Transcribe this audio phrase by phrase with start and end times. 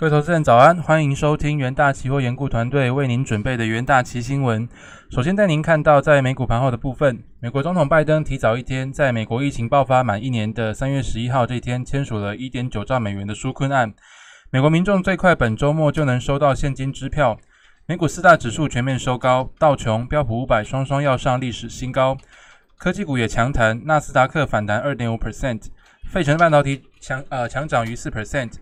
[0.00, 4.66] 各位投资人早安，欢迎收听元大期货研估团队为您准备的元大期新闻。
[5.10, 13.92] 首先带您看到，在美股盘后的部分，美国总统拜登提早一天，在美国疫情爆发满一年的三月十一号这天，签署了一点九兆美元的纾困案。
[14.50, 17.38] 美国民众最快本周末就能收到现金支票。
[17.84, 22.16] 美股四大指数全面收高，道琼、标普五百双双要上历史新高，
[22.78, 25.64] 科技股也强弹，纳斯达克反弹二点五 percent，
[26.08, 28.52] 费城半导体强呃强涨逾四 percent。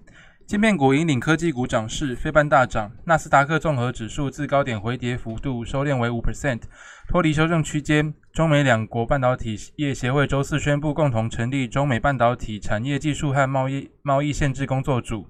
[0.49, 2.91] 芯片股引领科技股涨势，非半大涨。
[3.05, 6.63] 纳斯达克综合指数自高点回跌幅度收敛为五 percent，
[7.07, 8.15] 脱离修正区间。
[8.33, 15.29] 中美两国半导体业协会周四宣布，共同成立中美半导体产业技术和贸易贸易限制工作组，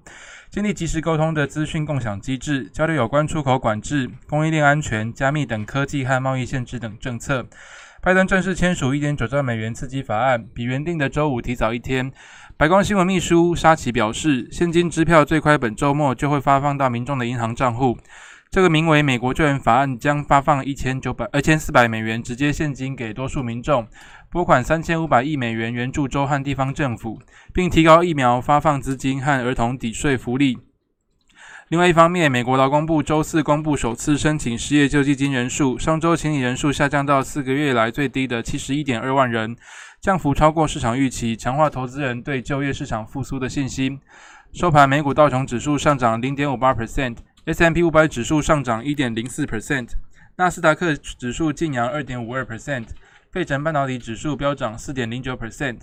[0.49, 7.45] 建立及时沟通的资讯共享机制，交流有关出口管制、供应链安全、加密等科技和贸易限制等政策。
[8.01, 12.09] 拜登正式签署一点九兆美元刺激法案，比原定的周五提早一天。
[12.59, 17.97] 白宫新闻秘书沙奇表示，现金支票最快本周末就会发放到民众的银行账户。
[18.51, 23.87] 这个名为“美国救援法案”将发放一千九百、二千四百美元直接现金给多数民众，
[24.29, 27.17] 拨款三千五百亿美元援助州和地方政府，
[27.53, 30.57] 并提高疫苗发放资金和儿童抵税福利。
[31.69, 39.55] 另外一方面，美国劳工部周四公布首次申请失业救济金人数，上周请领人数下降到四个月来最低的七十一点二万人。
[40.01, 43.99] 降幅超过市场预期，强化投资人对就业市场复苏的信心。
[44.51, 49.89] 收盘，美股道琼指数上涨零点五八 percent，S M P 五百指数上涨一点零四 percent，
[50.37, 52.87] 纳斯达克指数晋扬二点五二 percent，
[53.31, 55.81] 费城半导体指数飙涨四点零九 percent。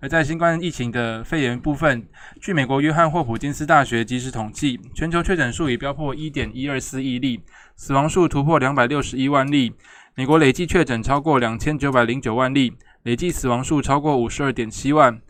[0.00, 2.06] 而在新冠疫情的肺炎部分，
[2.40, 7.40] 据美国约翰霍普金斯大学及时统计，全球确诊数已标破一点一二四亿例，
[7.74, 9.72] 死亡数突破两百六十一万例，
[10.14, 12.74] 美国累计确诊超过两千九百零九万例。
[13.04, 15.20] 累计死亡数超过五十二点七万。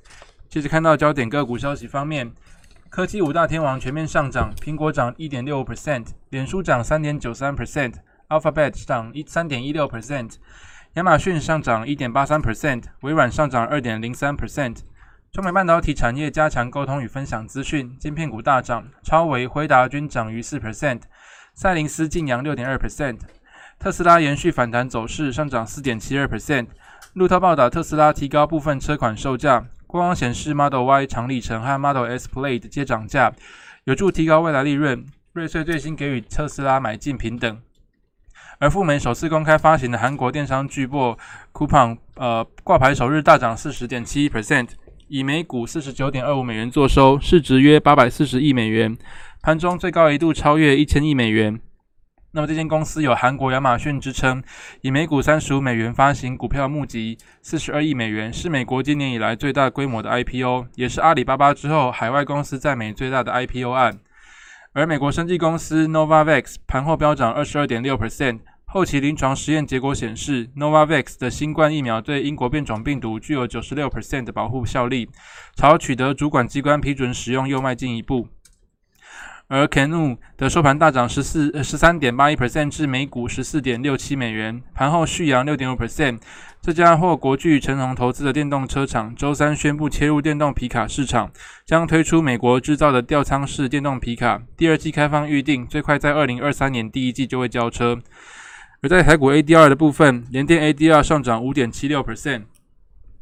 [0.48, 2.32] 接着看到焦点个股消息方面，
[2.90, 10.34] 科技五大天王全面上涨，苹果涨一点六 percent，脸书涨三点九三 percent，Alphabet 涨一三点一六 percent，
[10.98, 14.78] 亚马逊上涨一点八三 percent，微软上涨二点零三 percent。
[15.30, 21.02] 中美半导体产业加强沟通与分享资讯，晶片股大涨，超微、辉达均涨逾四 percent，
[21.54, 23.20] 赛灵思晋扬六点二 percent，
[23.78, 26.66] 特斯拉延续反弹走势，上涨四点七二 percent。
[27.12, 33.32] 路透报道，特斯拉提高部分车款售价，官网显示 Model Y 长里程和 Model S Plaid 接涨价，
[33.84, 35.06] 有助提高未来利润。
[35.34, 37.60] 瑞穗最新给予特斯拉买进平等。
[38.60, 41.16] 而富美首次公开发行的韩国电商巨擘
[41.52, 44.70] Coupon，呃，挂牌首日大涨四十点七 percent，
[45.06, 48.98] 以每股四十九点二五美元作收，市值约八百四十亿美元，
[49.42, 51.60] 盘中最高一度超越一千亿美元。
[52.32, 54.42] 那么这间公司有韩国亚马逊之称，
[54.80, 64.00] 以每股三十五美元发行股票募集四十二亿美元，是美国今年以来最大规模的 IPO，也是阿里巴巴之后海外公司在美最大的 IPO 案。
[64.78, 75.10] 而美国生技公司 Novavax 盘后飙涨二十二点六 percent，后期临床实验结果显示，Novavax 的新冠疫苗对英国变种病毒具有九十六 percent 的保护效力，
[75.56, 78.28] 朝取得主管机关批准使用又迈进一步。
[79.48, 86.18] 而 Canoe 的收盘大涨十四十三点八一 percent 至每股十四点六七美元，盘后续扬六点五 percent。
[86.60, 91.32] 这家获国巨成龙投资的电动车厂周三宣布切入电动皮卡市场，
[91.64, 97.98] 将推出美国制造的吊舱式电动皮卡，第二季开放预定，最快在二零二三年第一季就会交车。
[98.82, 102.42] 而在台股 ADR 的部分，联电 ADR 上涨五点七六 percent，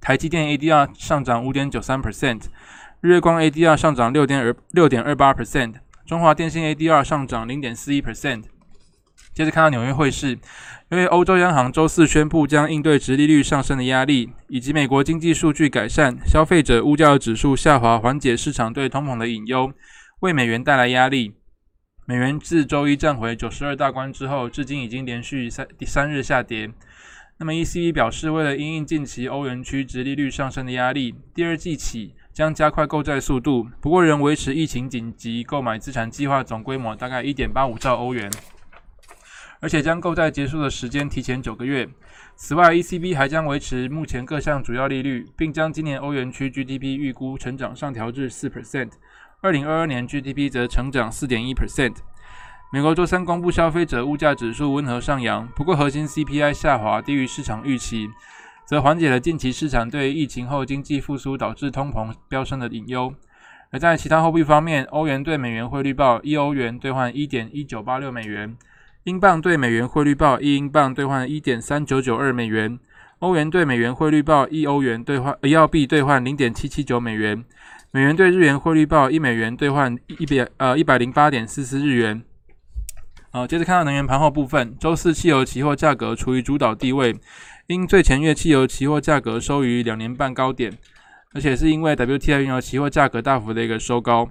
[0.00, 2.46] 台积电 ADR 上涨五点九三 percent，
[3.00, 5.74] 日月光 ADR 上涨六点二六点二八 percent。
[6.06, 8.44] 中华电信 ADR 上涨零点四一 percent。
[9.34, 10.38] 接着看到纽约汇市，
[10.88, 19.72] 因为欧洲央行周四宣布将应对直利率上升的压力，以及美国经济数据改善、消费者物价指数下滑，缓解市场对通膨的隐忧，
[20.20, 21.34] 为美元带来压力。
[22.06, 26.70] 美元自周一站回九十二大关之后，至今已经连续三第三日下跌。
[27.38, 32.14] 那么 ECB 表示，为了因应近期欧元区直利率上升的压力，第二季起。
[32.36, 38.30] 将加快购债速度，不过仍维持疫情紧急购买资产计划，总规模大概一点八五兆欧元，
[39.58, 41.88] 而且将购债结束的时间提前九个月。
[42.34, 48.90] 此外，ECB 还将维持目前各项主要利率，并将今年欧元区 GDP 预估成长上调至四 percent，
[49.40, 51.94] 二零二二年 GDP 则成长四点一 percent。
[52.70, 58.10] 美国周三公布消费者物价指数温和上扬，不过核心 CPI 下滑，低于市场预期。
[58.66, 63.14] 则缓解了近期市场对疫情后经济复苏导致通膨飙升的隐忧。
[63.70, 68.56] 而在其他货币方面，欧元对美元汇率报一欧元兑换一点一九八六美元，
[69.04, 72.78] 英镑对美元汇率报一英镑兑换一点三九九二美元，
[73.20, 77.44] 欧元对美元汇率报一欧元兑换一澳币兑换零点七七九美元，
[77.90, 82.22] 美元对日元汇率报一美元兑换一百呃一百零八点四四日元。
[83.30, 87.14] 好，接着看到能源盘后部分，周四汽油期货价格处于主导地位，
[87.66, 90.72] 因最前月汽油期货价格收于两年半高点，
[91.34, 94.30] 而且是因为 WTI 原油期货价格大幅的一个收高，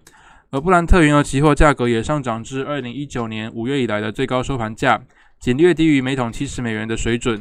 [0.49, 4.99] 而布兰特原油期货价格也上涨至二零一九年五月以来的最高收盘价，
[5.39, 7.39] 仅略低于每桶七十美元的水准。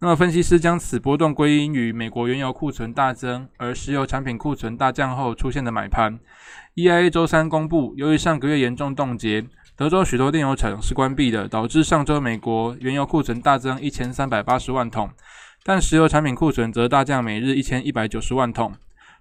[0.00, 6.18] 那么，分析师将此波动归因于美国原油库存大增，而石油产品库存大降后出现的买盘。
[6.74, 9.44] EIA 周三公布，由于上个月严重冻结，
[9.76, 15.10] 德州许多炼油厂是关闭的，导致上周美国原油库存大增一千三百八十万桶，
[15.64, 18.72] 但石油产品库存则大降每日一千一百九十万桶。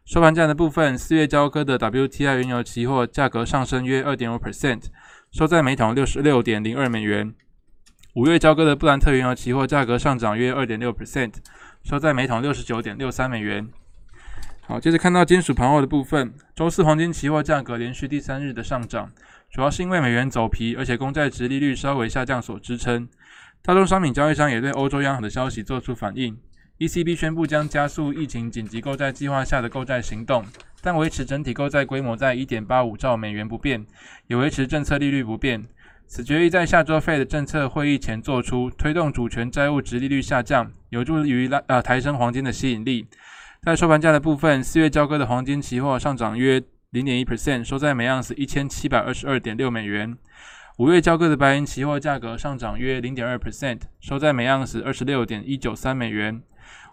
[0.05, 4.83] 收盘价的部分，四月交割的 WTI 原油期货价格上升约二点五 percent，
[5.31, 7.33] 收在每桶六十六点零二美元。
[8.13, 11.33] 五月交割的布兰特原油期货价格上涨约二点六 percent，
[11.83, 13.67] 收在每桶六十九点六三美元。
[14.65, 19.11] 好，接着看到金属盘后的部分，周四黄金期货价格连续第三日的上涨，
[19.51, 23.09] 主要是因为美元走皮，而且公债值利率稍微下降所支撑。
[23.61, 26.37] 大宗商品交易商也对欧洲央行的消息做出反应。
[26.79, 30.45] ECB 宣布将加速疫情紧急购债计划下的购债行动，
[30.81, 33.85] 但维持整体购债规模在一点八五兆美元不变，
[34.27, 35.61] 也维持政策利率不变。
[36.07, 43.05] 此决议在下周 Fed 政策会议前做出，推动主权债务值利率下降，有助于拉呃抬升黄金的吸引力。
[43.65, 50.17] 在收盘价的部分，四月交割的黄金期货上涨约零点一 percent，收在每盎司一千七百二十二点六美元。
[50.79, 56.41] 五月交割的白银期货价格上涨约零点二 percent，收在每盎司二十六点一九三美元。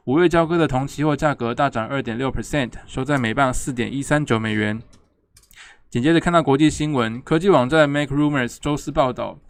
[0.05, 4.81] 五月交割的铜期货价格大涨二点六 percent，收在每磅四点一三九美元。
[5.91, 9.41] 紧接着看到国际新闻，科技网站 Make Rumors 周四报道，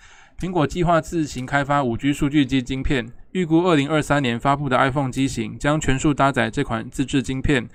[0.40, 7.68] 苹果计划自行开发五 G 数据机晶片，预估二零二三年发布的 iPhone 机型将全数搭载这款自制晶片。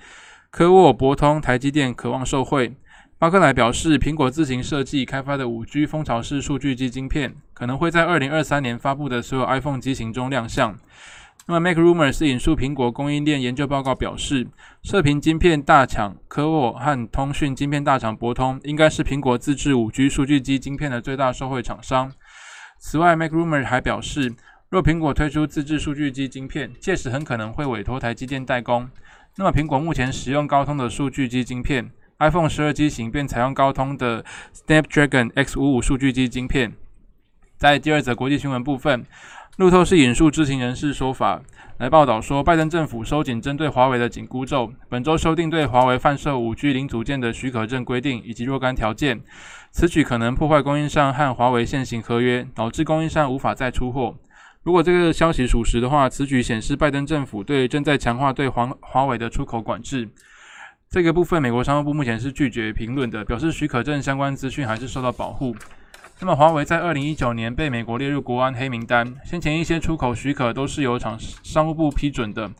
[0.50, 2.74] 科沃、博通、台积电渴望受惠。
[3.20, 10.76] 巴克莱表示，苹果自行设计开发的五 G 蜂巢式数据机晶片，可能会在二零二三年发布的所有 iPhone 机型中亮相。
[11.46, 14.48] 那么，Make Rumors 引述苹果供应链研究报告表示，
[14.82, 22.10] 射频晶片大厂科沃和通讯晶片大厂博通应该是苹果自制 5G 数据机晶片的最大受惠厂商。
[22.78, 24.34] 此外，MacRumor 还表示，
[24.68, 28.88] 若苹果推出自制数据机晶片，届时很可能会委托台积电代工。
[29.36, 34.24] 那么，苹果目前使用高通的数据机晶片，iPhone 十二机型便采用高通的
[34.54, 36.72] Snapdragon X55 数据机晶片。
[37.56, 39.04] 在第二则国际新闻部分。
[39.56, 41.40] 路透是引述知情人士说法
[41.78, 49.18] 来报道说，拜登政府收紧针对华为的紧箍咒，本周修订对华为贩售五 G 零组件的许可证规定以及若干条件。
[49.70, 54.14] 此举可能破坏供应商和华为现行合约，导致供应商无法再出货。
[54.62, 60.06] 如果这个消息属实的话，此举显示拜登政府对正在强化对华华为的出口管制。
[60.90, 65.56] 这个部分，美国商务部目前是拒绝评论的，表示许可证相关资讯还是受到保护。
[66.18, 69.14] 那么，华为在二零一九年被美国列入国安黑名单。
[69.22, 72.50] 先前一些出口许可都是由厂商务部批准的。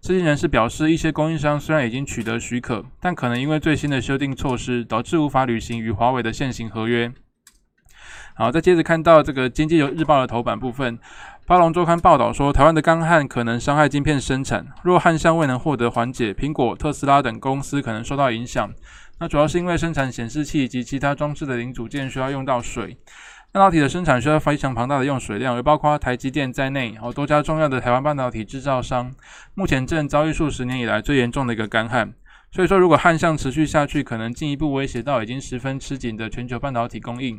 [0.00, 7.12] 知情人士表示，一些供应商虽然已经取得许可，但可能因为最新的修订措施，导致无法履行与华为的现行合约。
[8.40, 10.96] 好，再接着看到这个《经济日报》的头版部分，
[11.44, 18.72] 《巴龙周刊》报道说，台湾的干旱可能伤害晶片生产，若旱象未能获得缓解，苹果、特斯拉等公司可能受到影响。
[19.18, 22.96] 那主要是因为生产显示器以及其他装置的零组件需要用到水，
[23.52, 29.12] 半导体的生产需要非常庞大的用水量，而包括台积电在内，好多家重要的台湾半导体制造商，
[29.52, 32.10] 目前正遭遇数十年以来最严重的一个干旱。
[32.50, 37.38] 所以说，如果旱象持续下去，可能进一步威胁到已经十分吃紧的全球半导体供应。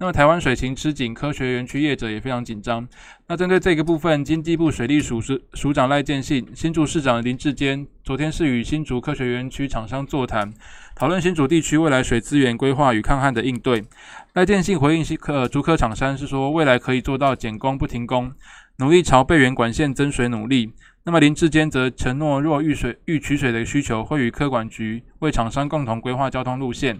[0.00, 2.88] 那么台湾水情吃紧，科学园区业者也非常紧张。
[3.28, 10.54] 那针对这个部分，经济部水利署署署长赖建信、新竹市长林志坚昨天是与新竹科学园区厂商座谈，
[10.96, 13.84] 讨论新竹地区未来水资源规划与抗旱的应对。
[14.32, 18.32] 赖建信回应新科竹科厂商是说，未来可以做到减工不停工，
[18.78, 20.72] 努力朝备源管线增水努力。
[21.04, 26.98] 那么林志坚则承诺，若遇水遇取水的需求，会与科管局为厂商共同规划交通路线。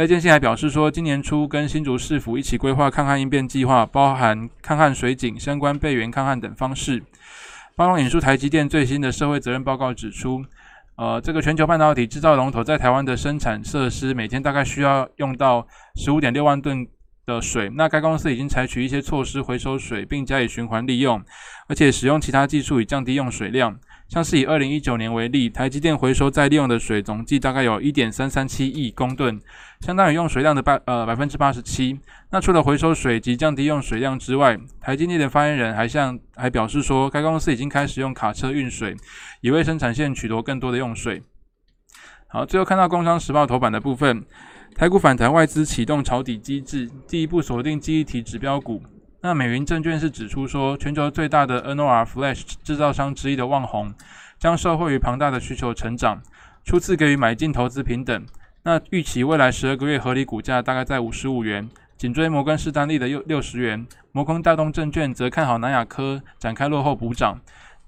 [0.00, 7.02] 赖建信还表示说，今年初跟新竹市府一起规划抗旱应变计划，包含抗旱水井、相关备援抗旱等方式。
[7.76, 10.42] 包括引述台积电最新的社会责任报告指出，
[10.96, 15.66] 呃，这个全球半导体制造龙头在台湾的生产设施，每天大概需要用到
[15.96, 16.88] 十五点六万吨
[17.26, 17.70] 的水。
[17.74, 21.22] 那该公司已经采取一些措施回收水，并加以循环利用，
[21.68, 23.78] 而且使用其他技术以降低用水量。
[24.10, 29.40] 像是以二零一九年为例，台积电回收再利用的水总计大概有一点三三七亿公吨，
[29.82, 31.96] 相当于用水量的百呃百分之八十七。
[32.32, 38.96] 那除了回收水及降低用水量之外，台积电的发言人还向还表示说，该公司已经开始用卡车运水，
[39.42, 41.22] 以为生产线取得更多的用水。
[42.26, 44.24] 好，最后看到《工商时报》头版的部分，
[44.74, 48.82] 台股反弹，外资启动抄底机制，第一步锁定记忆体指标股。
[49.22, 53.92] 那美云证券是指出说，全球最大的 NOR Flash 制造商之一的旺宏，
[54.38, 56.22] 将受惠于庞大的需求成长，
[56.64, 58.26] 初次给予买进投资平等。
[58.62, 63.86] 那预期未来十二个月合理股价大概在五十五元，紧追摩根士丹利的六六十元。
[64.12, 67.40] 摩根大通证券则看好南亚科展开落后补涨。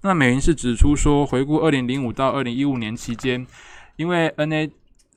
[0.02, 3.46] 那美云是指出说，回顾二零零五到二零一五年期间。
[3.96, 4.70] 因为 N A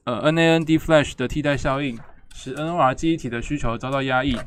[0.04, 1.98] 呃 N A N D Flash 的替代效应，
[2.34, 4.38] 使 N O R 记忆体的需求遭到压抑。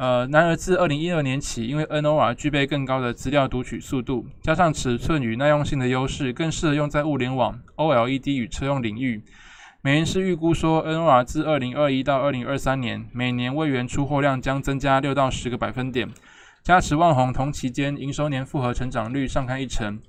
[0.00, 9.22] 呃，然而自二零一二年起，因为 N O R 具备更高的资料读取速度，加上尺寸与耐用性的优势，更适合用在物联网、O L E D 与车用领域。
[9.82, 16.08] 美银是预估说，N O R 自二零二一到二零二三年，每年位元出货量将增加六到十个百分点，
[16.62, 20.00] 加持万宏同期间营收年复合成长率上看一成。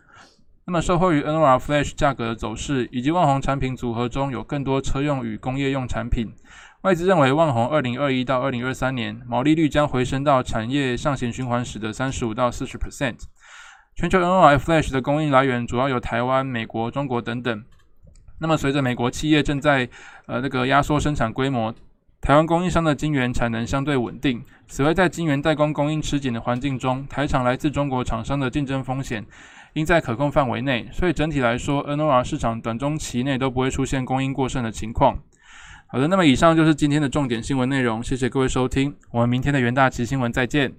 [0.66, 6.32] 那么，受惠于 NOR Flash 价格的走势，以及万宏产品组合中有更多车用与工业用产品，
[6.82, 13.20] 外资认为万宏二零二一到二零二三年毛利率将回升到产业上行循环时的三十五到四十 percent。
[13.94, 17.64] 全球 NOR Flash 的供应来源主要有台湾、美国、中国等等。
[18.40, 19.88] 那么，随着美国企业正在
[20.26, 21.72] 呃那个压缩生产规模，
[22.20, 24.44] 台湾供应商的晶圆产能相对稳定。
[24.68, 29.24] 此外，在晶圆代工供应吃紧的环境中，台厂来自中国厂商的竞争风险。
[29.74, 35.20] 应在可控范围内，所以整体来说，NOR 市场短中期内都不会出现供应过剩的情况。
[35.94, 40.72] 好的，那么以上就是今天的重点新闻内容，谢谢各位收听，我们明天的元大旗新闻再见。